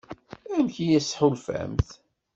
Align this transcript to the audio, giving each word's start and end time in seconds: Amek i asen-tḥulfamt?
Amek 0.53 0.75
i 0.85 0.87
asen-tḥulfamt? 0.97 1.89